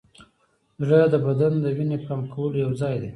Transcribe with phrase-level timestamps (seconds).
[0.85, 3.09] زړه د بدن د وینې پمپ کولو یوځای دی.